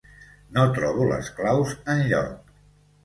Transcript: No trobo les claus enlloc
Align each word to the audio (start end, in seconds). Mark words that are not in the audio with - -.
No 0.55 0.63
trobo 0.77 1.05
les 1.11 1.29
claus 1.41 1.75
enlloc 1.97 2.51